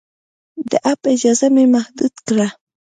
[0.69, 2.47] د اپ اجازه مې محدود کړه.